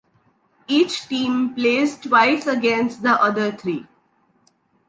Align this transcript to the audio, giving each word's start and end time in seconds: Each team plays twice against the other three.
Each 0.67 1.07
team 1.07 1.53
plays 1.53 1.95
twice 1.99 2.47
against 2.47 3.03
the 3.03 3.21
other 3.21 3.51
three. 3.51 3.85